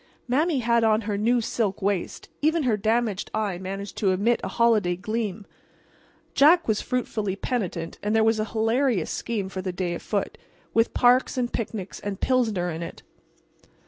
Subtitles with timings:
[0.27, 2.27] Mame had on her new silk waist.
[2.41, 5.45] Even her damaged eye managed to emit a holiday gleam.
[6.33, 10.39] Jack was fruitfully penitent, and there was a hilarious scheme for the day afoot,
[10.73, 13.03] with parks and picnics and Pilsener in it.